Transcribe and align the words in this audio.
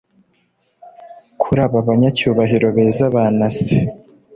Kuri 1.41 1.59
aba 1.65 1.79
banyacyubahiro 1.87 2.67
beza 2.75 3.05
ba 3.13 3.23
Nasse 3.37 3.77